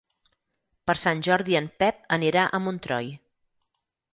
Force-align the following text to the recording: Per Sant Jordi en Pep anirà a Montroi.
Per 0.89 0.95
Sant 1.01 1.21
Jordi 1.27 1.57
en 1.61 1.67
Pep 1.83 2.01
anirà 2.19 2.47
a 2.59 2.63
Montroi. 2.69 3.13